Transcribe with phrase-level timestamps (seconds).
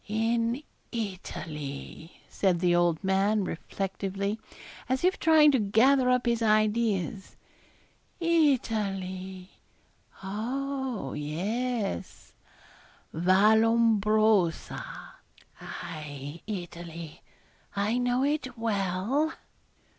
[0.07, 4.39] 'In Italy,' said the old man, reflectively,
[4.89, 7.35] as if trying to gather up his ideas,
[8.19, 9.51] 'Italy.
[10.23, 11.13] Oh!
[11.13, 12.33] yes,
[13.13, 14.83] Vallombrosa
[15.59, 17.21] aye, Italy,
[17.75, 19.35] I know it well.'